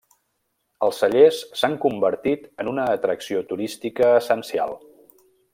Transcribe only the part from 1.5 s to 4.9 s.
s'han convertit en una atracció turística essencial.